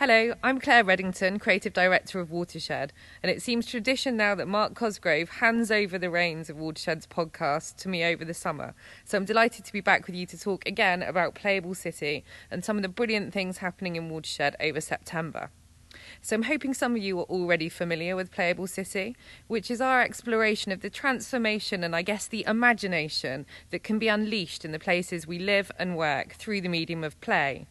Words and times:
Hello, 0.00 0.32
I'm 0.42 0.58
Claire 0.58 0.82
Reddington, 0.82 1.38
Creative 1.38 1.74
Director 1.74 2.20
of 2.20 2.30
Watershed, 2.30 2.94
and 3.22 3.30
it 3.30 3.42
seems 3.42 3.66
tradition 3.66 4.16
now 4.16 4.34
that 4.34 4.48
Mark 4.48 4.74
Cosgrove 4.74 5.28
hands 5.28 5.70
over 5.70 5.98
the 5.98 6.08
reins 6.08 6.48
of 6.48 6.56
Watershed's 6.56 7.06
podcast 7.06 7.76
to 7.76 7.88
me 7.90 8.02
over 8.02 8.24
the 8.24 8.32
summer. 8.32 8.72
So 9.04 9.18
I'm 9.18 9.26
delighted 9.26 9.66
to 9.66 9.72
be 9.74 9.82
back 9.82 10.06
with 10.06 10.16
you 10.16 10.24
to 10.24 10.40
talk 10.40 10.66
again 10.66 11.02
about 11.02 11.34
Playable 11.34 11.74
City 11.74 12.24
and 12.50 12.64
some 12.64 12.76
of 12.76 12.82
the 12.82 12.88
brilliant 12.88 13.34
things 13.34 13.58
happening 13.58 13.94
in 13.94 14.08
Watershed 14.08 14.56
over 14.58 14.80
September. 14.80 15.50
So 16.22 16.34
I'm 16.34 16.44
hoping 16.44 16.72
some 16.72 16.96
of 16.96 17.02
you 17.02 17.20
are 17.20 17.24
already 17.24 17.68
familiar 17.68 18.16
with 18.16 18.32
Playable 18.32 18.68
City, 18.68 19.14
which 19.48 19.70
is 19.70 19.82
our 19.82 20.00
exploration 20.00 20.72
of 20.72 20.80
the 20.80 20.88
transformation 20.88 21.84
and 21.84 21.94
I 21.94 22.00
guess 22.00 22.26
the 22.26 22.46
imagination 22.46 23.44
that 23.68 23.82
can 23.82 23.98
be 23.98 24.08
unleashed 24.08 24.64
in 24.64 24.72
the 24.72 24.78
places 24.78 25.26
we 25.26 25.38
live 25.38 25.70
and 25.78 25.94
work 25.94 26.36
through 26.36 26.62
the 26.62 26.70
medium 26.70 27.04
of 27.04 27.20
play 27.20 27.66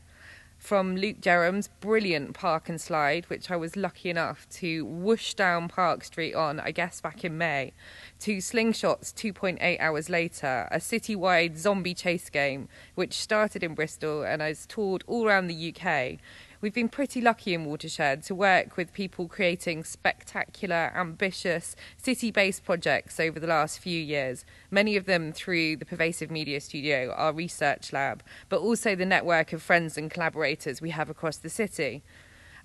from 0.60 0.98
Luke 0.98 1.22
Jerram's 1.22 1.70
brilliant 1.80 2.34
park 2.34 2.68
and 2.70 2.80
slide, 2.80 3.26
which 3.30 3.50
I 3.50 3.56
was 3.56 3.78
lucky 3.78 4.10
enough 4.10 4.48
to 4.50 4.86
whoosh 4.86 5.34
down 5.34 5.70
Park 5.70 6.04
Street 6.04 6.36
on, 6.36 6.60
I 6.60 6.72
guess 6.72 7.00
back 7.00 7.24
in 7.24 7.38
May, 7.38 7.74
to 8.20 8.42
Slingshot's 8.42 9.14
2.8 9.14 9.80
hours 9.80 10.10
later, 10.10 10.68
a 10.70 10.78
citywide 10.78 11.58
zombie 11.58 11.94
chase 11.94 12.30
game, 12.30 12.68
which 12.96 13.14
started 13.14 13.64
in 13.64 13.74
Bristol 13.74 14.22
and 14.22 14.42
has 14.42 14.66
toured 14.66 15.04
all 15.08 15.26
around 15.28 15.48
the 15.48 15.74
UK, 15.74 16.20
we've 16.62 16.74
been 16.74 16.90
pretty 16.90 17.22
lucky 17.22 17.54
in 17.54 17.66
Watershed 17.66 18.24
to 18.24 18.36
work 18.36 18.76
with 18.76 18.94
people 18.94 19.28
creating 19.28 19.84
spectacular, 19.84 20.92
ambitious, 20.96 21.76
city 21.98 22.32
based 22.32 22.66
projects 22.66 23.20
over 23.20 23.40
the 23.40 23.48
last 23.48 23.80
few 23.80 24.00
years, 24.00 24.46
many 24.70 24.96
of 24.96 25.06
them 25.06 25.32
through 25.32 25.78
the 25.78 25.86
Pervasive 25.86 26.30
Media 26.30 26.60
Studio, 26.60 27.14
our 27.16 27.32
research 27.32 27.94
lab, 27.94 28.24
but 28.50 28.60
also 28.60 28.96
the 28.96 29.06
network 29.06 29.54
of 29.54 29.62
friends 29.62 29.98
and 29.98 30.12
collaborators 30.12 30.82
we 30.82 30.90
have 30.90 31.10
across 31.10 31.38
the 31.38 31.50
city. 31.50 32.04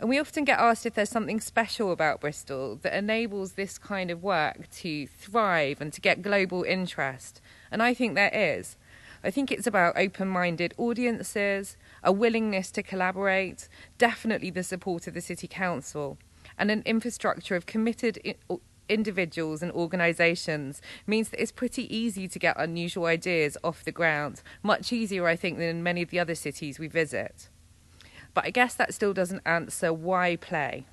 And 0.00 0.08
we 0.08 0.18
often 0.18 0.44
get 0.44 0.58
asked 0.58 0.86
if 0.86 0.94
there's 0.94 1.08
something 1.08 1.40
special 1.40 1.92
about 1.92 2.20
Bristol 2.20 2.76
that 2.82 2.94
enables 2.94 3.52
this 3.52 3.78
kind 3.78 4.10
of 4.10 4.22
work 4.22 4.68
to 4.78 5.06
thrive 5.06 5.80
and 5.80 5.92
to 5.92 6.00
get 6.00 6.20
global 6.20 6.64
interest. 6.64 7.40
And 7.70 7.82
I 7.82 7.94
think 7.94 8.14
there 8.14 8.30
is. 8.34 8.76
I 9.24 9.30
think 9.30 9.50
it's 9.50 9.66
about 9.66 9.96
open 9.96 10.28
minded 10.28 10.74
audiences, 10.76 11.78
a 12.02 12.12
willingness 12.12 12.70
to 12.72 12.82
collaborate, 12.82 13.68
definitely 13.96 14.50
the 14.50 14.62
support 14.62 15.06
of 15.06 15.14
the 15.14 15.22
City 15.22 15.48
Council, 15.48 16.18
and 16.58 16.70
an 16.70 16.82
infrastructure 16.84 17.56
of 17.56 17.64
committed 17.64 18.18
individuals 18.86 19.62
and 19.62 19.72
organisations 19.72 20.82
means 21.06 21.30
that 21.30 21.40
it's 21.40 21.50
pretty 21.50 21.94
easy 21.94 22.28
to 22.28 22.38
get 22.38 22.54
unusual 22.58 23.06
ideas 23.06 23.56
off 23.64 23.82
the 23.82 23.92
ground, 23.92 24.42
much 24.62 24.92
easier, 24.92 25.26
I 25.26 25.36
think, 25.36 25.56
than 25.56 25.68
in 25.68 25.82
many 25.82 26.02
of 26.02 26.10
the 26.10 26.20
other 26.20 26.34
cities 26.34 26.78
we 26.78 26.86
visit. 26.86 27.48
But 28.34 28.44
I 28.44 28.50
guess 28.50 28.74
that 28.74 28.92
still 28.92 29.14
doesn't 29.14 29.42
answer 29.46 29.90
why 29.90 30.36
play. 30.36 30.84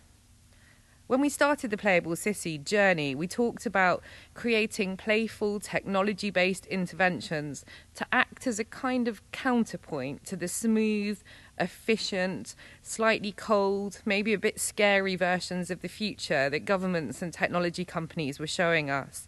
When 1.12 1.20
we 1.20 1.28
started 1.28 1.72
the 1.72 1.78
Playable 1.78 2.16
City 2.16 2.58
journey, 2.58 3.16
we 3.16 3.28
talked 3.28 3.66
about 3.66 4.02
creating 4.34 4.96
playful, 4.96 5.60
technology 5.60 6.30
based 6.30 6.66
interventions 6.68 7.66
to 7.96 8.08
act 8.14 8.48
as 8.48 8.60
a 8.60 8.64
kind 8.64 9.10
of 9.10 9.22
counterpoint 9.34 10.24
to 10.28 10.38
the 10.38 10.48
smooth, 10.48 11.22
efficient, 11.60 12.56
slightly 12.82 13.34
cold, 13.34 14.02
maybe 14.06 14.32
a 14.32 14.38
bit 14.38 14.58
scary 14.58 15.18
versions 15.18 15.70
of 15.70 15.82
the 15.82 15.90
future 15.90 16.50
that 16.50 16.64
governments 16.64 17.22
and 17.22 17.34
technology 17.34 17.84
companies 17.84 18.40
were 18.40 18.48
showing 18.48 18.90
us. 18.90 19.28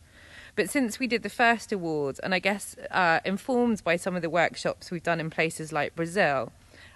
But 0.56 0.70
since 0.70 1.00
we 1.00 1.08
did 1.08 1.22
the 1.22 1.30
first 1.30 1.74
awards, 1.74 2.18
and 2.20 2.34
I 2.34 2.40
guess 2.40 2.78
uh, 2.92 3.20
informed 3.26 3.84
by 3.84 3.98
some 3.98 4.16
of 4.16 4.22
the 4.22 4.30
workshops 4.30 4.90
we've 4.90 5.04
done 5.04 5.20
in 5.20 5.30
places 5.30 5.74
like 5.74 5.98
Brazil, 5.98 6.54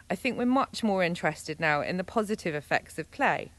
I 0.09 0.15
think 0.15 0.37
we're 0.37 0.45
much 0.45 0.81
more 0.81 1.03
interested 1.03 1.59
now 1.59 1.81
in 1.81 1.97
the 1.97 2.05
positive 2.05 2.55
effects 2.55 2.97
of 2.97 3.11
play 3.11 3.51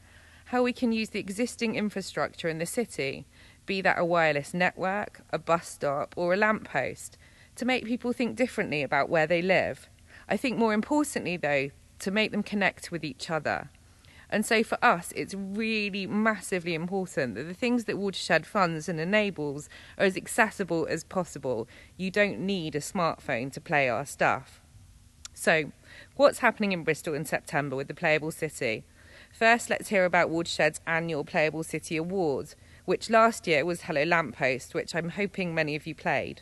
how 0.49 0.63
we 0.63 0.73
can 0.73 0.91
use 0.91 1.09
the 1.09 1.19
existing 1.19 1.75
infrastructure 1.75 2.49
in 2.49 2.57
the 2.57 2.65
city, 2.65 3.27
be 3.67 3.81
that 3.81 3.99
a 3.99 4.03
wireless 4.03 4.51
network, 4.51 5.21
a 5.31 5.37
bus 5.37 5.67
stop, 5.67 6.15
or 6.17 6.33
a 6.33 6.37
lamppost, 6.37 7.19
to 7.55 7.65
make 7.65 7.85
people 7.85 8.11
think 8.11 8.35
differently 8.35 8.81
about 8.81 9.09
where 9.09 9.27
they 9.27 9.43
live. 9.43 9.87
I 10.27 10.37
think 10.37 10.57
more 10.57 10.73
importantly, 10.73 11.37
though, 11.37 11.69
to 11.99 12.09
make 12.09 12.31
them 12.31 12.41
connect 12.41 12.91
with 12.91 13.03
each 13.03 13.29
other. 13.29 13.69
And 14.27 14.43
so 14.43 14.63
for 14.63 14.83
us, 14.83 15.13
it's 15.15 15.35
really 15.35 16.07
massively 16.07 16.73
important 16.73 17.35
that 17.35 17.43
the 17.43 17.53
things 17.53 17.85
that 17.85 17.99
Watershed 17.99 18.47
funds 18.47 18.89
and 18.89 18.99
enables 18.99 19.69
are 19.99 20.05
as 20.05 20.17
accessible 20.17 20.87
as 20.89 21.03
possible. 21.03 21.67
You 21.95 22.09
don't 22.09 22.39
need 22.39 22.73
a 22.73 22.79
smartphone 22.79 23.51
to 23.51 23.61
play 23.61 23.87
our 23.87 24.05
stuff. 24.05 24.61
So, 25.35 25.71
what's 26.15 26.39
happening 26.39 26.71
in 26.71 26.83
Bristol 26.83 27.13
in 27.13 27.25
September 27.25 27.75
with 27.75 27.87
the 27.87 27.93
Playable 27.93 28.31
City? 28.31 28.83
First, 29.31 29.69
let's 29.69 29.89
hear 29.89 30.05
about 30.05 30.29
Watershed's 30.29 30.81
annual 30.85 31.23
Playable 31.23 31.63
City 31.63 31.95
Awards, 31.97 32.55
which 32.85 33.09
last 33.09 33.47
year 33.47 33.63
was 33.63 33.83
Hello 33.83 34.03
Lamppost, 34.03 34.73
which 34.73 34.93
I'm 34.93 35.09
hoping 35.09 35.55
many 35.55 35.75
of 35.75 35.87
you 35.87 35.95
played. 35.95 36.41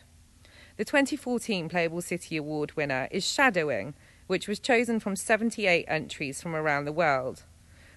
The 0.76 0.84
2014 0.84 1.68
Playable 1.68 2.02
City 2.02 2.36
Award 2.36 2.72
winner 2.76 3.08
is 3.10 3.28
Shadowing, 3.28 3.94
which 4.26 4.48
was 4.48 4.58
chosen 4.58 5.00
from 5.00 5.16
78 5.16 5.84
entries 5.88 6.40
from 6.40 6.54
around 6.54 6.84
the 6.84 6.92
world. 6.92 7.44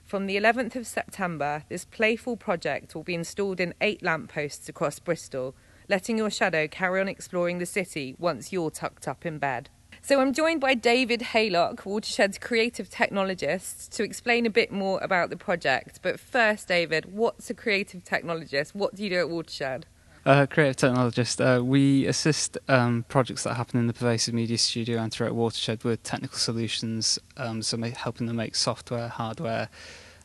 From 0.04 0.26
the 0.26 0.36
11th 0.38 0.76
of 0.76 0.88
September, 0.88 1.64
this 1.70 1.86
playful 1.86 2.38
project 2.38 2.94
will 2.94 3.04
be 3.04 3.16
installed 3.16 3.60
in 3.60 3.74
eight 3.82 4.04
lampposts 4.04 4.68
across 4.68 5.00
Bristol, 5.00 5.56
letting 5.88 6.18
your 6.18 6.30
shadow 6.30 6.68
carry 6.68 7.00
on 7.00 7.08
exploring 7.08 7.60
the 7.60 7.66
city 7.66 8.16
once 8.20 8.52
you're 8.52 8.72
tucked 8.72 9.08
up 9.08 9.26
in 9.26 9.38
bed. 9.38 9.70
So 10.04 10.20
I'm 10.20 10.34
joined 10.34 10.60
by 10.60 10.74
David 10.74 11.22
Haylock, 11.22 11.86
Watershed's 11.86 12.40
creative 12.40 12.90
technologist, 12.90 13.92
to 13.92 14.04
explain 14.04 14.48
a 14.48 14.50
bit 14.50 14.72
more 14.72 15.00
about 15.00 15.30
the 15.30 15.38
project. 15.38 16.00
But 16.02 16.20
first, 16.20 16.68
David, 16.68 17.14
what's 17.14 17.52
a 17.52 17.54
creative 17.54 18.04
technologist? 18.04 18.74
What 18.74 18.96
do 18.96 19.04
you 19.04 19.12
do 19.12 19.20
at 19.20 19.30
Watershed? 19.30 19.86
Uh, 20.26 20.48
creative 20.48 20.76
technologist. 20.76 21.40
Uh, 21.40 21.64
we 21.64 22.08
assist 22.08 22.58
um, 22.68 23.06
projects 23.10 23.44
that 23.44 23.54
happen 23.54 23.80
in 23.80 23.86
the 23.86 23.94
pervasive 23.94 24.34
media 24.34 24.58
studio 24.58 24.98
and 24.98 25.12
throughout 25.12 25.36
Watershed 25.36 25.84
with 25.84 26.02
technical 26.02 26.40
solutions, 26.40 27.20
um, 27.38 27.62
so 27.62 27.80
helping 27.80 28.26
them 28.26 28.38
make 28.38 28.56
software, 28.56 29.08
hardware, 29.08 29.70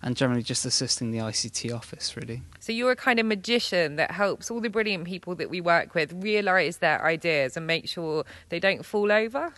and 0.07 0.17
generally 0.17 0.43
just 0.43 0.65
assisting 0.65 1.11
the 1.11 1.19
ICT 1.19 1.75
office, 1.75 2.17
really. 2.17 2.41
So 2.61 2.71
you're 2.71 2.93
a 2.93 2.97
kind 2.97 3.19
of 3.19 3.27
magician 3.27 3.97
that 3.97 4.13
helps 4.13 4.53
all 4.53 4.61
the 4.61 4.71
brilliant 4.71 5.05
people 5.05 5.35
that 5.35 5.51
we 5.51 5.61
work 5.61 5.97
with 5.97 6.13
realise 6.23 6.77
their 6.77 7.05
ideas 7.05 7.57
and 7.57 7.67
make 7.67 7.89
sure 7.89 8.25
they 8.49 8.61
don't 8.61 8.87
fall 8.87 9.11
over? 9.11 9.53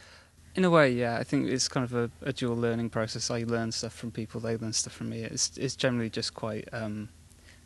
In 0.55 0.65
a 0.65 0.71
way, 0.71 0.91
yeah. 0.91 1.19
I 1.19 1.23
think 1.23 1.49
it's 1.49 1.69
kind 1.69 1.85
of 1.85 1.95
a, 1.95 2.11
a 2.23 2.33
dual 2.33 2.57
learning 2.57 2.89
process. 2.89 3.31
I 3.31 3.45
learn 3.47 3.73
stuff 3.73 3.93
from 3.93 4.11
people, 4.11 4.41
they 4.41 4.57
learn 4.57 4.73
stuff 4.73 4.95
from 4.95 5.11
me. 5.11 5.21
It's, 5.21 5.55
it's 5.59 5.77
generally 5.77 6.09
just 6.09 6.33
quite 6.33 6.67
um, 6.73 7.11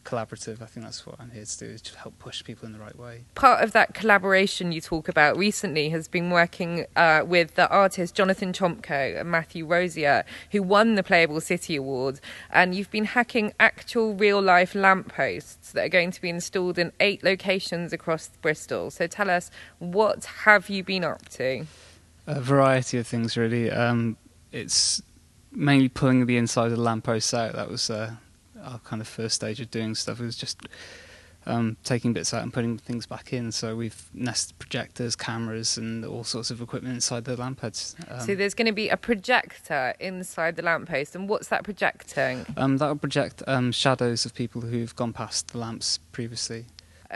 collaborative. 0.05 0.63
I 0.63 0.67
think 0.67 0.85
that's 0.85 1.07
what 1.07 1.17
I'm 1.19 1.31
here 1.31 1.45
to 1.45 1.59
do 1.59 1.67
is 1.67 1.83
to 1.83 1.99
help 1.99 2.19
push 2.19 2.43
people 2.45 2.67
in 2.67 2.73
the 2.73 2.79
right 2.79 2.97
way. 2.99 3.25
Part 3.35 3.63
of 3.63 3.73
that 3.73 3.95
collaboration 3.95 4.73
you 4.73 4.81
talk 4.81 5.09
about 5.09 5.37
recently 5.37 5.89
has 5.91 6.09
been 6.09 6.31
working 6.31 6.87
uh, 6.97 7.23
with 7.27 7.55
the 7.55 7.69
artists 7.69 8.17
Jonathan 8.17 8.53
Chomko 8.53 9.21
and 9.21 9.31
Matthew 9.31 9.67
Rosier, 9.67 10.25
who 10.51 10.62
won 10.62 10.95
the 10.95 11.03
Playable 11.03 11.41
City 11.41 11.77
Award, 11.77 12.21
and 12.51 12.75
you've 12.75 12.91
been 12.91 13.05
hacking 13.05 13.53
actual 13.59 14.15
real 14.15 14.41
life 14.41 14.75
lampposts 14.75 15.73
that 15.73 15.85
are 15.85 15.89
going 15.89 16.11
to 16.11 16.21
be 16.21 16.29
installed 16.29 16.79
in 16.79 16.93
eight 17.01 17.23
locations 17.23 17.93
across 17.93 18.29
Bristol. 18.41 18.91
So 18.91 19.07
tell 19.07 19.31
us, 19.31 19.51
what 19.79 20.25
have 20.45 20.69
you 20.69 20.85
been 20.85 21.05
up 21.05 21.29
to? 21.31 21.67
A 22.27 22.41
variety 22.41 22.99
of 22.99 23.07
things, 23.07 23.37
really. 23.37 23.71
Um, 23.71 24.17
it's 24.53 25.03
mainly 25.51 25.89
pulling 25.89 26.27
the 26.27 26.37
inside 26.37 26.67
of 26.67 26.77
the 26.77 26.83
lampposts 26.83 27.35
out. 27.35 27.55
That 27.55 27.69
was 27.69 27.91
uh, 27.91 28.12
our 28.62 28.78
kind 28.81 29.03
of 29.03 29.09
first 29.09 29.34
stage 29.34 29.61
of 29.61 29.71
doing 29.71 29.95
stuff. 29.95 30.21
Was 30.21 30.37
just 30.37 30.59
um, 31.47 31.77
taking 31.84 32.12
bits 32.12 32.33
out 32.33 32.43
and 32.43 32.53
putting 32.53 32.78
things 32.78 33.06
back 33.06 33.33
in. 33.33 33.53
So 33.53 33.77
we've 33.77 34.09
nested 34.15 34.59
projectors, 34.59 35.17
cameras, 35.17 35.77
and 35.77 36.05
all 36.05 36.25
sorts 36.25 36.50
of 36.50 36.61
equipment 36.61 36.95
inside 36.95 37.25
the 37.25 37.37
lampposts. 37.37 37.97
Um, 38.09 38.21
so 38.21 38.34
there's 38.34 38.55
going 38.55 38.67
to 38.67 38.73
be 38.73 38.89
a 38.89 38.97
projector 38.97 39.95
inside 40.00 40.56
the 40.56 40.62
lamppost, 40.62 41.15
and 41.15 41.28
what's 41.28 41.49
that 41.49 41.65
projecting? 41.65 42.47
Um, 42.56 42.79
that 42.79 42.88
will 42.88 42.97
project 42.97 43.43
um, 43.47 43.73
shadows 43.73 44.25
of 44.25 44.35
people 44.35 44.61
who've 44.62 44.94
gone 44.94 45.12
past 45.12 45.49
the 45.49 45.59
lamps 45.59 45.99
previously. 46.12 46.67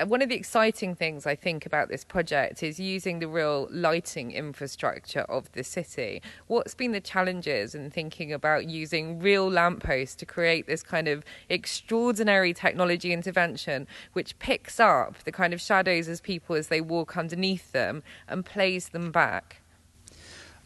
One 0.05 0.21
of 0.21 0.29
the 0.29 0.35
exciting 0.35 0.95
things 0.95 1.27
I 1.27 1.35
think 1.35 1.65
about 1.65 1.89
this 1.89 2.05
project 2.05 2.63
is 2.63 2.79
using 2.79 3.19
the 3.19 3.29
real 3.29 3.67
lighting 3.71 4.31
infrastructure 4.31 5.23
of 5.23 5.51
the 5.53 5.65
city. 5.65 6.21
What's 6.49 6.75
been 6.75 6.93
the 6.93 7.01
challenges 7.01 7.75
in 7.75 7.91
thinking 7.91 8.31
about 8.31 8.69
using 8.69 9.19
real 9.21 9.49
lampposts 9.49 10.15
to 10.17 10.27
create 10.27 10.67
this 10.67 10.83
kind 10.83 11.09
of 11.09 11.25
extraordinary 11.49 12.53
technology 12.53 13.11
intervention 13.11 13.87
which 14.13 14.39
picks 14.39 14.79
up 14.79 15.25
the 15.25 15.33
kind 15.33 15.55
of 15.55 15.63
shadows 15.63 16.09
as 16.09 16.21
people 16.21 16.57
as 16.57 16.69
they 16.69 16.83
walk 16.83 17.17
underneath 17.17 17.73
them 17.73 18.03
and 18.29 18.45
plays 18.45 18.91
them 18.91 19.11
back? 19.11 19.63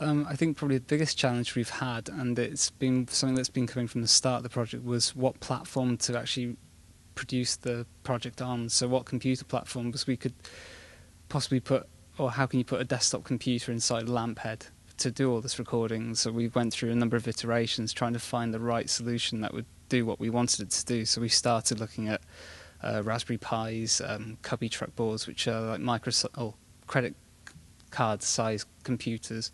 Um, 0.01 0.27
I 0.29 0.35
think 0.35 0.57
probably 0.57 0.79
the 0.79 0.85
biggest 0.85 1.17
challenge 1.17 1.55
we've 1.55 1.71
had, 1.71 2.09
and 2.09 2.37
it's 2.37 2.71
been 2.71 3.07
something 3.07 3.37
that's 3.37 3.51
been 3.51 3.69
coming 3.69 3.87
from 3.87 4.03
the 4.03 4.09
start 4.09 4.39
of 4.39 4.43
the 4.43 4.49
project, 4.49 4.83
was 4.83 5.15
what 5.15 5.39
platform 5.39 5.99
to 5.99 6.19
actually 6.19 6.57
produce 7.21 7.57
the 7.57 7.87
project 8.03 8.41
on. 8.41 8.69
So, 8.71 8.89
what 8.89 9.05
computer 9.05 9.45
platforms 9.45 10.07
we 10.07 10.17
could 10.17 10.35
possibly 11.29 11.61
put, 11.61 11.87
or 12.19 12.31
how 12.33 12.47
can 12.47 12.59
you 12.59 12.65
put 12.65 12.81
a 12.81 12.85
desktop 12.85 13.25
computer 13.25 13.71
inside 13.71 14.09
a 14.09 14.13
lamp 14.13 14.39
head 14.39 14.67
to 15.01 15.11
do 15.11 15.33
all 15.33 15.41
this 15.41 15.59
recording. 15.59 16.15
So 16.15 16.31
we 16.31 16.49
went 16.49 16.73
through 16.75 16.91
a 16.91 16.95
number 16.95 17.17
of 17.17 17.27
iterations 17.27 17.93
trying 17.93 18.13
to 18.13 18.19
find 18.19 18.53
the 18.53 18.61
right 18.61 18.89
solution 18.89 19.41
that 19.41 19.55
would 19.55 19.65
do 19.89 20.05
what 20.05 20.21
we 20.21 20.29
wanted 20.29 20.61
it 20.61 20.71
to 20.71 20.85
do. 20.85 21.05
So 21.07 21.23
we 21.23 21.29
started 21.29 21.81
looking 21.81 22.09
at 22.09 22.21
uh, 22.83 23.03
Raspberry 23.03 23.39
Pis, 23.39 24.03
um, 24.03 24.37
Cubietruck 24.43 24.95
boards, 24.97 25.27
which 25.27 25.49
are 25.49 25.63
like 25.63 25.81
Microsoft 25.81 26.39
or 26.39 26.55
credit 26.87 27.15
card 27.91 28.23
size 28.23 28.67
computers, 28.85 29.51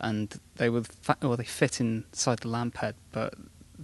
and 0.00 0.38
they 0.56 0.68
would 0.68 0.88
fa- 0.88 1.16
well 1.22 1.36
they 1.36 1.44
fit 1.44 1.80
inside 1.80 2.40
the 2.40 2.48
lamp 2.48 2.78
head, 2.78 2.96
but 3.12 3.34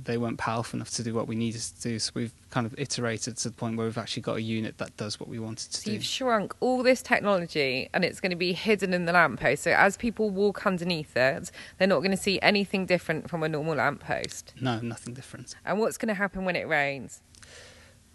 they 0.05 0.17
weren't 0.17 0.39
powerful 0.39 0.77
enough 0.77 0.91
to 0.91 1.03
do 1.03 1.13
what 1.15 1.27
we 1.27 1.35
needed 1.35 1.61
to 1.61 1.81
do. 1.83 1.99
So 1.99 2.13
we've 2.15 2.33
kind 2.51 2.67
of 2.67 2.75
iterated 2.79 3.37
to 3.39 3.49
the 3.49 3.55
point 3.55 3.77
where 3.77 3.87
we've 3.87 3.99
actually 3.99 4.23
got 4.23 4.37
a 4.37 4.43
unit 4.43 4.79
that 4.79 4.97
does 4.97 5.19
what 5.19 5.29
we 5.29 5.39
wanted 5.39 5.71
to 5.73 5.81
So 5.81 5.85
do. 5.87 5.93
you've 5.93 6.05
shrunk 6.05 6.55
all 6.61 6.83
this 6.83 7.03
technology 7.03 7.89
and 7.93 8.05
it's 8.05 8.21
going 8.21 8.31
to 8.31 8.37
be 8.37 8.53
hidden 8.53 8.95
in 8.95 9.07
the 9.07 9.13
lamppost. 9.13 9.65
So 9.65 9.73
as 9.73 9.97
people 9.97 10.31
walk 10.31 10.67
underneath 10.67 11.17
it, 11.17 11.51
they're 11.79 11.89
not 11.89 11.99
going 11.99 12.13
to 12.13 12.17
see 12.17 12.39
anything 12.43 12.87
different 12.87 13.29
from 13.29 13.43
a 13.43 13.49
normal 13.49 13.75
lamppost. 13.75 14.55
No, 14.61 14.81
nothing 14.81 15.15
different. 15.15 15.55
And 15.65 15.79
what's 15.81 15.99
going 15.99 16.09
to 16.09 16.15
happen 16.15 16.45
when 16.45 16.55
it 16.57 16.69
rains? 16.69 17.21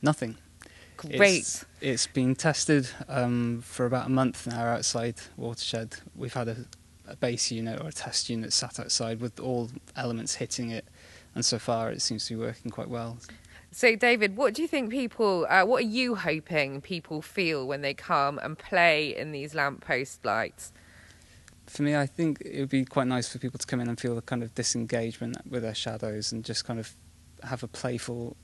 Nothing. 0.01 0.37
Great. 0.97 1.39
It's, 1.39 1.65
it's 1.81 2.07
been 2.07 2.35
tested 2.35 2.87
um, 3.09 3.61
for 3.65 3.85
about 3.85 4.05
a 4.07 4.09
month 4.09 4.47
now 4.47 4.63
outside 4.65 5.15
Watershed. 5.37 5.95
We've 6.15 6.33
had 6.33 6.47
a, 6.47 6.57
a 7.07 7.15
base 7.15 7.51
unit 7.51 7.81
or 7.81 7.87
a 7.87 7.91
test 7.91 8.29
unit 8.29 8.53
sat 8.53 8.79
outside 8.79 9.19
with 9.19 9.39
all 9.39 9.69
elements 9.95 10.35
hitting 10.35 10.69
it, 10.71 10.85
and 11.35 11.45
so 11.45 11.59
far 11.59 11.91
it 11.91 12.01
seems 12.01 12.25
to 12.27 12.35
be 12.35 12.39
working 12.39 12.71
quite 12.71 12.89
well. 12.89 13.17
So, 13.71 13.95
David, 13.95 14.37
what 14.37 14.53
do 14.53 14.61
you 14.61 14.67
think 14.67 14.91
people, 14.91 15.47
uh, 15.49 15.63
what 15.63 15.83
are 15.83 15.87
you 15.87 16.13
hoping 16.13 16.79
people 16.79 17.23
feel 17.23 17.65
when 17.65 17.81
they 17.81 17.95
come 17.95 18.37
and 18.37 18.55
play 18.55 19.15
in 19.15 19.31
these 19.31 19.55
lamppost 19.55 20.23
lights? 20.23 20.71
For 21.65 21.81
me, 21.81 21.95
I 21.95 22.05
think 22.05 22.41
it 22.41 22.59
would 22.59 22.69
be 22.69 22.85
quite 22.85 23.07
nice 23.07 23.29
for 23.29 23.39
people 23.39 23.57
to 23.57 23.65
come 23.65 23.79
in 23.79 23.87
and 23.87 23.99
feel 23.99 24.15
a 24.15 24.21
kind 24.21 24.43
of 24.43 24.53
disengagement 24.53 25.37
with 25.49 25.63
their 25.63 25.73
shadows 25.73 26.31
and 26.31 26.45
just 26.45 26.65
kind 26.65 26.79
of 26.79 26.93
have 27.41 27.63
a 27.63 27.67
playful 27.67 28.37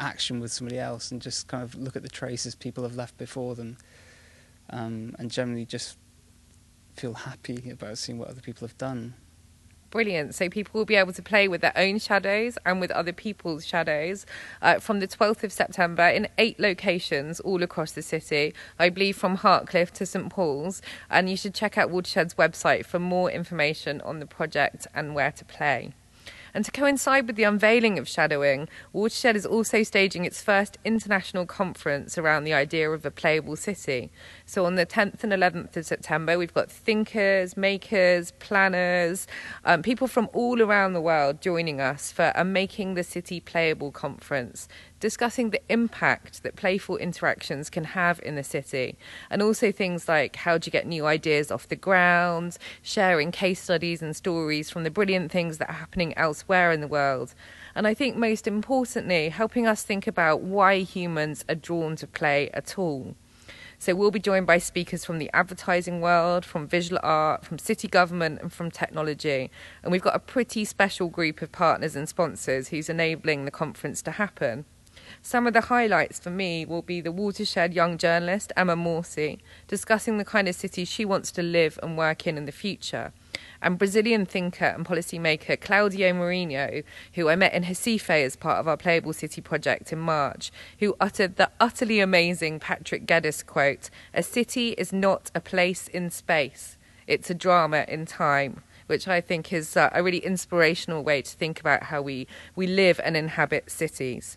action 0.00 0.40
with 0.40 0.50
somebody 0.50 0.80
else 0.80 1.12
and 1.12 1.22
just 1.22 1.46
kind 1.46 1.62
of 1.62 1.76
look 1.76 1.94
at 1.94 2.02
the 2.02 2.08
traces 2.08 2.56
people 2.56 2.82
have 2.82 2.96
left 2.96 3.16
before 3.16 3.54
them 3.54 3.76
um, 4.70 5.14
and 5.20 5.30
generally 5.30 5.64
just 5.64 5.96
feel 6.94 7.14
happy 7.14 7.70
about 7.70 7.98
seeing 7.98 8.18
what 8.18 8.28
other 8.28 8.40
people 8.40 8.66
have 8.66 8.76
done. 8.78 9.14
Brilliant. 9.94 10.34
So 10.34 10.50
people 10.50 10.76
will 10.76 10.84
be 10.84 10.96
able 10.96 11.12
to 11.12 11.22
play 11.22 11.46
with 11.46 11.60
their 11.60 11.72
own 11.76 12.00
shadows 12.00 12.58
and 12.66 12.80
with 12.80 12.90
other 12.90 13.12
people's 13.12 13.64
shadows 13.64 14.26
uh, 14.60 14.80
from 14.80 14.98
the 14.98 15.06
12th 15.06 15.44
of 15.44 15.52
September 15.52 16.02
in 16.08 16.26
eight 16.36 16.58
locations 16.58 17.38
all 17.38 17.62
across 17.62 17.92
the 17.92 18.02
city, 18.02 18.54
I 18.76 18.88
believe 18.88 19.16
from 19.16 19.36
Hartcliffe 19.36 19.92
to 19.92 20.04
St 20.04 20.30
Paul's. 20.30 20.82
And 21.08 21.30
you 21.30 21.36
should 21.36 21.54
check 21.54 21.78
out 21.78 21.90
Watershed's 21.90 22.34
website 22.34 22.84
for 22.84 22.98
more 22.98 23.30
information 23.30 24.00
on 24.00 24.18
the 24.18 24.26
project 24.26 24.88
and 24.96 25.14
where 25.14 25.30
to 25.30 25.44
play. 25.44 25.92
And 26.54 26.64
to 26.64 26.70
coincide 26.70 27.26
with 27.26 27.34
the 27.34 27.42
unveiling 27.42 27.98
of 27.98 28.08
shadowing, 28.08 28.68
Watershed 28.92 29.34
is 29.34 29.44
also 29.44 29.82
staging 29.82 30.24
its 30.24 30.40
first 30.40 30.78
international 30.84 31.46
conference 31.46 32.16
around 32.16 32.44
the 32.44 32.54
idea 32.54 32.88
of 32.90 33.04
a 33.04 33.10
playable 33.10 33.56
city. 33.56 34.12
So 34.46 34.64
on 34.64 34.76
the 34.76 34.86
10th 34.86 35.24
and 35.24 35.32
11th 35.32 35.76
of 35.76 35.84
September, 35.84 36.38
we've 36.38 36.54
got 36.54 36.70
thinkers, 36.70 37.56
makers, 37.56 38.30
planners, 38.38 39.26
um, 39.64 39.82
people 39.82 40.06
from 40.06 40.28
all 40.32 40.62
around 40.62 40.92
the 40.92 41.00
world 41.00 41.42
joining 41.42 41.80
us 41.80 42.12
for 42.12 42.32
a 42.36 42.44
Making 42.44 42.94
the 42.94 43.02
City 43.02 43.40
Playable 43.40 43.90
conference, 43.90 44.68
discussing 45.04 45.50
the 45.50 45.60
impact 45.68 46.42
that 46.42 46.56
playful 46.56 46.96
interactions 46.96 47.68
can 47.68 47.84
have 47.84 48.18
in 48.22 48.36
the 48.36 48.42
city, 48.42 48.96
and 49.28 49.42
also 49.42 49.70
things 49.70 50.08
like 50.08 50.34
how 50.36 50.56
do 50.56 50.66
you 50.66 50.72
get 50.72 50.86
new 50.86 51.04
ideas 51.04 51.50
off 51.50 51.68
the 51.68 51.76
ground, 51.76 52.56
sharing 52.80 53.30
case 53.30 53.60
studies 53.60 54.00
and 54.00 54.16
stories 54.16 54.70
from 54.70 54.82
the 54.82 54.90
brilliant 54.90 55.30
things 55.30 55.58
that 55.58 55.68
are 55.68 55.74
happening 55.74 56.16
elsewhere 56.16 56.72
in 56.72 56.80
the 56.80 56.88
world. 56.88 57.34
And 57.74 57.86
I 57.86 57.92
think 57.92 58.16
most 58.16 58.46
importantly, 58.46 59.28
helping 59.28 59.66
us 59.66 59.82
think 59.82 60.06
about 60.06 60.40
why 60.40 60.78
humans 60.78 61.44
are 61.50 61.54
drawn 61.54 61.96
to 61.96 62.06
play 62.06 62.48
at 62.54 62.78
all. 62.78 63.14
So 63.78 63.94
we'll 63.94 64.10
be 64.10 64.20
joined 64.20 64.46
by 64.46 64.56
speakers 64.56 65.04
from 65.04 65.18
the 65.18 65.28
advertising 65.34 66.00
world, 66.00 66.46
from 66.46 66.66
visual 66.66 66.98
art, 67.02 67.44
from 67.44 67.58
city 67.58 67.88
government, 67.88 68.40
and 68.40 68.50
from 68.50 68.70
technology. 68.70 69.50
And 69.82 69.92
we've 69.92 70.00
got 70.00 70.16
a 70.16 70.30
pretty 70.34 70.64
special 70.64 71.08
group 71.08 71.42
of 71.42 71.52
partners 71.52 71.94
and 71.94 72.08
sponsors 72.08 72.68
who's 72.68 72.88
enabling 72.88 73.44
the 73.44 73.50
conference 73.50 74.00
to 74.00 74.12
happen. 74.12 74.64
Some 75.26 75.46
of 75.46 75.54
the 75.54 75.62
highlights 75.62 76.18
for 76.18 76.28
me 76.28 76.66
will 76.66 76.82
be 76.82 77.00
the 77.00 77.10
watershed 77.10 77.72
young 77.72 77.96
journalist 77.96 78.52
Emma 78.58 78.76
Morsey 78.76 79.38
discussing 79.66 80.18
the 80.18 80.24
kind 80.24 80.48
of 80.48 80.54
city 80.54 80.84
she 80.84 81.06
wants 81.06 81.32
to 81.32 81.42
live 81.42 81.78
and 81.82 81.96
work 81.96 82.26
in 82.26 82.36
in 82.36 82.44
the 82.44 82.52
future, 82.52 83.10
and 83.62 83.78
Brazilian 83.78 84.26
thinker 84.26 84.66
and 84.66 84.84
policymaker 84.84 85.58
Claudio 85.58 86.12
Marinho, 86.12 86.84
who 87.14 87.30
I 87.30 87.36
met 87.36 87.54
in 87.54 87.64
Recife 87.64 88.22
as 88.22 88.36
part 88.36 88.58
of 88.58 88.68
our 88.68 88.76
Playable 88.76 89.14
City 89.14 89.40
project 89.40 89.94
in 89.94 89.98
March, 89.98 90.52
who 90.80 90.94
uttered 91.00 91.36
the 91.36 91.50
utterly 91.58 92.00
amazing 92.00 92.60
Patrick 92.60 93.06
Geddes 93.06 93.42
quote 93.42 93.88
A 94.12 94.22
city 94.22 94.72
is 94.72 94.92
not 94.92 95.30
a 95.34 95.40
place 95.40 95.88
in 95.88 96.10
space, 96.10 96.76
it's 97.06 97.30
a 97.30 97.34
drama 97.34 97.86
in 97.88 98.04
time. 98.04 98.62
Which 98.88 99.08
I 99.08 99.22
think 99.22 99.50
is 99.50 99.78
uh, 99.78 99.88
a 99.94 100.02
really 100.02 100.18
inspirational 100.18 101.02
way 101.02 101.22
to 101.22 101.30
think 101.30 101.58
about 101.58 101.84
how 101.84 102.02
we, 102.02 102.26
we 102.54 102.66
live 102.66 103.00
and 103.02 103.16
inhabit 103.16 103.70
cities. 103.70 104.36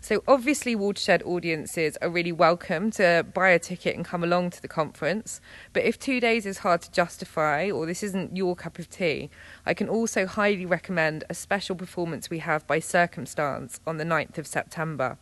So 0.00 0.22
obviously, 0.26 0.74
Watershed 0.74 1.22
audiences 1.24 1.96
are 2.00 2.10
really 2.10 2.32
welcome 2.32 2.90
to 2.92 3.26
buy 3.34 3.50
a 3.50 3.58
ticket 3.58 3.96
and 3.96 4.04
come 4.04 4.24
along 4.24 4.50
to 4.50 4.62
the 4.62 4.68
conference. 4.68 5.40
But 5.72 5.84
if 5.84 5.98
two 5.98 6.20
days 6.20 6.46
is 6.46 6.58
hard 6.58 6.82
to 6.82 6.90
justify, 6.90 7.70
or 7.70 7.86
this 7.86 8.02
isn't 8.02 8.36
your 8.36 8.56
cup 8.56 8.78
of 8.78 8.88
tea, 8.88 9.30
I 9.66 9.74
can 9.74 9.88
also 9.88 10.26
highly 10.26 10.66
recommend 10.66 11.24
a 11.28 11.34
special 11.34 11.76
performance 11.76 12.30
we 12.30 12.38
have 12.38 12.66
by 12.66 12.78
Circumstance 12.78 13.80
on 13.86 13.96
the 13.96 14.04
9th 14.04 14.38
of 14.38 14.46
September. 14.46 15.18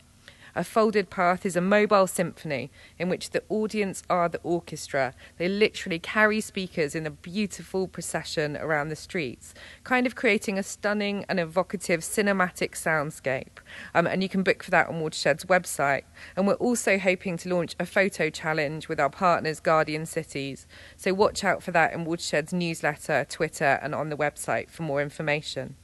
A 0.55 0.63
Folded 0.63 1.09
Path 1.09 1.45
is 1.45 1.55
a 1.55 1.61
mobile 1.61 2.07
symphony 2.07 2.71
in 2.97 3.09
which 3.09 3.29
the 3.29 3.43
audience 3.49 4.03
are 4.09 4.27
the 4.27 4.39
orchestra. 4.43 5.13
They 5.37 5.47
literally 5.47 5.99
carry 5.99 6.41
speakers 6.41 6.95
in 6.95 7.05
a 7.05 7.11
beautiful 7.11 7.87
procession 7.87 8.57
around 8.57 8.89
the 8.89 8.95
streets, 8.95 9.53
kind 9.83 10.07
of 10.07 10.15
creating 10.15 10.57
a 10.57 10.63
stunning 10.63 11.25
and 11.29 11.39
evocative 11.39 12.01
cinematic 12.01 12.71
soundscape. 12.71 13.59
Um, 13.93 14.07
and 14.07 14.23
you 14.23 14.29
can 14.29 14.43
book 14.43 14.63
for 14.63 14.71
that 14.71 14.87
on 14.87 14.99
Watershed's 14.99 15.45
website. 15.45 16.03
And 16.35 16.47
we're 16.47 16.53
also 16.55 16.97
hoping 16.97 17.37
to 17.37 17.49
launch 17.49 17.75
a 17.79 17.85
photo 17.85 18.29
challenge 18.29 18.89
with 18.89 18.99
our 18.99 19.09
partners, 19.09 19.59
Guardian 19.59 20.05
Cities. 20.05 20.67
So 20.97 21.13
watch 21.13 21.43
out 21.43 21.61
for 21.61 21.71
that 21.71 21.93
in 21.93 22.05
Watershed's 22.05 22.53
newsletter, 22.53 23.25
Twitter, 23.29 23.79
and 23.81 23.93
on 23.93 24.09
the 24.09 24.17
website 24.17 24.69
for 24.69 24.83
more 24.83 25.01
information. 25.01 25.75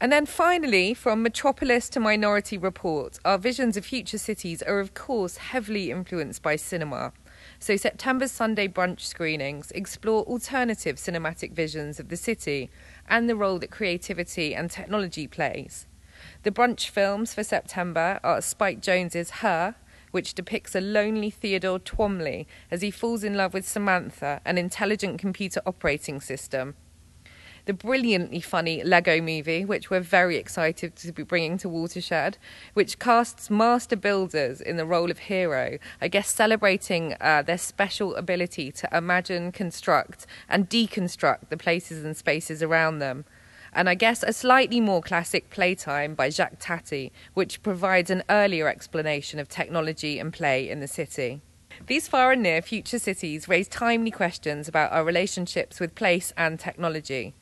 And 0.00 0.12
then 0.12 0.26
finally, 0.26 0.94
from 0.94 1.22
Metropolis 1.22 1.88
to 1.90 2.00
Minority 2.00 2.58
Report, 2.58 3.18
our 3.24 3.38
visions 3.38 3.76
of 3.76 3.84
future 3.84 4.18
cities 4.18 4.62
are, 4.62 4.80
of 4.80 4.94
course, 4.94 5.36
heavily 5.36 5.90
influenced 5.90 6.42
by 6.42 6.56
cinema. 6.56 7.12
So, 7.58 7.76
September's 7.76 8.32
Sunday 8.32 8.68
brunch 8.68 9.00
screenings 9.00 9.70
explore 9.72 10.24
alternative 10.24 10.96
cinematic 10.96 11.52
visions 11.52 11.98
of 11.98 12.08
the 12.08 12.16
city 12.16 12.70
and 13.08 13.28
the 13.28 13.36
role 13.36 13.58
that 13.58 13.70
creativity 13.70 14.54
and 14.54 14.70
technology 14.70 15.26
plays. 15.26 15.86
The 16.44 16.52
brunch 16.52 16.88
films 16.88 17.34
for 17.34 17.42
September 17.42 18.20
are 18.22 18.40
Spike 18.40 18.80
Jonze's 18.80 19.30
Her, 19.30 19.74
which 20.12 20.34
depicts 20.34 20.74
a 20.74 20.80
lonely 20.80 21.30
Theodore 21.30 21.80
Twombly 21.80 22.46
as 22.70 22.82
he 22.82 22.90
falls 22.90 23.24
in 23.24 23.36
love 23.36 23.54
with 23.54 23.66
Samantha, 23.66 24.40
an 24.44 24.58
intelligent 24.58 25.18
computer 25.18 25.62
operating 25.66 26.20
system 26.20 26.74
the 27.64 27.72
brilliantly 27.72 28.40
funny 28.40 28.82
Lego 28.82 29.20
movie, 29.20 29.64
which 29.64 29.90
we're 29.90 30.00
very 30.00 30.36
excited 30.36 30.96
to 30.96 31.12
be 31.12 31.22
bringing 31.22 31.58
to 31.58 31.68
Watershed, 31.68 32.38
which 32.74 32.98
casts 32.98 33.50
master 33.50 33.96
builders 33.96 34.60
in 34.60 34.76
the 34.76 34.86
role 34.86 35.10
of 35.10 35.18
hero, 35.18 35.78
I 36.00 36.08
guess 36.08 36.28
celebrating 36.28 37.16
uh, 37.20 37.42
their 37.42 37.58
special 37.58 38.14
ability 38.16 38.72
to 38.72 38.88
imagine, 38.96 39.52
construct, 39.52 40.26
and 40.48 40.68
deconstruct 40.68 41.48
the 41.50 41.56
places 41.56 42.04
and 42.04 42.16
spaces 42.16 42.62
around 42.62 42.98
them. 42.98 43.24
And 43.72 43.88
I 43.88 43.94
guess 43.94 44.22
a 44.22 44.32
slightly 44.32 44.80
more 44.80 45.00
classic 45.00 45.48
playtime 45.48 46.14
by 46.14 46.28
Jacques 46.28 46.58
Tati, 46.58 47.10
which 47.32 47.62
provides 47.62 48.10
an 48.10 48.22
earlier 48.28 48.68
explanation 48.68 49.38
of 49.38 49.48
technology 49.48 50.18
and 50.18 50.32
play 50.32 50.68
in 50.68 50.80
the 50.80 50.88
city. 50.88 51.40
These 51.86 52.06
far 52.06 52.32
and 52.32 52.42
near 52.42 52.60
future 52.60 52.98
cities 52.98 53.48
raise 53.48 53.68
timely 53.68 54.10
questions 54.10 54.68
about 54.68 54.92
our 54.92 55.04
relationships 55.04 55.80
with 55.80 55.94
place 55.94 56.32
and 56.36 56.60
technology. 56.60 57.34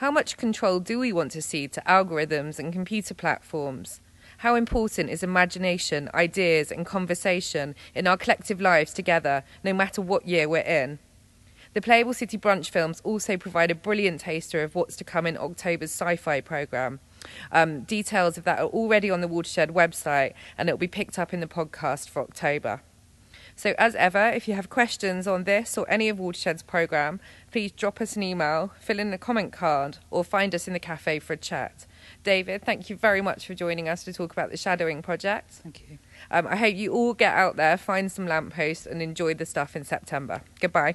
How 0.00 0.10
much 0.10 0.38
control 0.38 0.80
do 0.80 0.98
we 0.98 1.12
want 1.12 1.32
to 1.32 1.42
cede 1.42 1.74
to 1.74 1.82
algorithms 1.82 2.58
and 2.58 2.72
computer 2.72 3.12
platforms? 3.12 4.00
How 4.38 4.54
important 4.54 5.10
is 5.10 5.22
imagination, 5.22 6.08
ideas, 6.14 6.72
and 6.72 6.86
conversation 6.86 7.74
in 7.94 8.06
our 8.06 8.16
collective 8.16 8.62
lives 8.62 8.94
together, 8.94 9.44
no 9.62 9.74
matter 9.74 10.00
what 10.00 10.26
year 10.26 10.48
we're 10.48 10.60
in? 10.60 11.00
The 11.74 11.82
Playable 11.82 12.14
City 12.14 12.38
Brunch 12.38 12.70
films 12.70 13.02
also 13.04 13.36
provide 13.36 13.70
a 13.70 13.74
brilliant 13.74 14.22
taster 14.22 14.62
of 14.62 14.74
what's 14.74 14.96
to 14.96 15.04
come 15.04 15.26
in 15.26 15.36
October's 15.36 15.90
sci 15.90 16.16
fi 16.16 16.40
programme. 16.40 17.00
Um, 17.52 17.82
details 17.82 18.38
of 18.38 18.44
that 18.44 18.58
are 18.58 18.68
already 18.68 19.10
on 19.10 19.20
the 19.20 19.28
Watershed 19.28 19.68
website, 19.68 20.32
and 20.56 20.70
it 20.70 20.72
will 20.72 20.78
be 20.78 20.88
picked 20.88 21.18
up 21.18 21.34
in 21.34 21.40
the 21.40 21.46
podcast 21.46 22.08
for 22.08 22.22
October. 22.22 22.80
So, 23.60 23.74
as 23.76 23.94
ever, 23.96 24.30
if 24.30 24.48
you 24.48 24.54
have 24.54 24.70
questions 24.70 25.26
on 25.26 25.44
this 25.44 25.76
or 25.76 25.84
any 25.90 26.08
of 26.08 26.18
Watershed's 26.18 26.62
programme, 26.62 27.20
please 27.52 27.70
drop 27.70 28.00
us 28.00 28.16
an 28.16 28.22
email, 28.22 28.72
fill 28.80 28.98
in 28.98 29.12
a 29.12 29.18
comment 29.18 29.52
card, 29.52 29.98
or 30.10 30.24
find 30.24 30.54
us 30.54 30.66
in 30.66 30.72
the 30.72 30.78
cafe 30.78 31.18
for 31.18 31.34
a 31.34 31.36
chat. 31.36 31.84
David, 32.24 32.64
thank 32.64 32.88
you 32.88 32.96
very 32.96 33.20
much 33.20 33.46
for 33.46 33.52
joining 33.52 33.86
us 33.86 34.02
to 34.04 34.14
talk 34.14 34.32
about 34.32 34.50
the 34.50 34.56
shadowing 34.56 35.02
project. 35.02 35.50
Thank 35.62 35.82
you. 35.82 35.98
Um, 36.30 36.46
I 36.46 36.56
hope 36.56 36.74
you 36.74 36.94
all 36.94 37.12
get 37.12 37.34
out 37.34 37.56
there, 37.56 37.76
find 37.76 38.10
some 38.10 38.26
lampposts, 38.26 38.86
and 38.86 39.02
enjoy 39.02 39.34
the 39.34 39.44
stuff 39.44 39.76
in 39.76 39.84
September. 39.84 40.40
Goodbye. 40.58 40.94